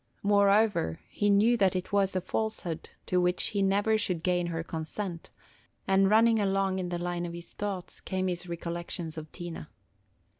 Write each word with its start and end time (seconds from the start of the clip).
Moreover, 0.23 0.99
he 1.11 1.29
knew 1.29 1.55
that 1.57 1.75
it 1.75 1.91
was 1.91 2.15
a 2.15 2.21
falsehood 2.21 2.89
to 3.05 3.21
which 3.21 3.49
he 3.49 3.61
never 3.61 3.99
should 3.99 4.23
gain 4.23 4.47
her 4.47 4.63
consent; 4.63 5.29
and 5.87 6.09
running 6.09 6.39
along 6.39 6.79
in 6.79 6.89
the 6.89 6.97
line 6.97 7.23
of 7.27 7.33
his 7.33 7.53
thoughts 7.53 8.01
came 8.01 8.27
his 8.27 8.49
recollections 8.49 9.15
of 9.15 9.31
Tina. 9.31 9.69